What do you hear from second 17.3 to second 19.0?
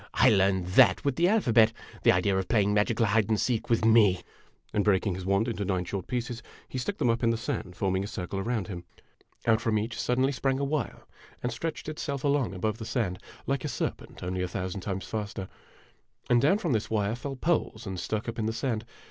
poles and stuck up in the sand.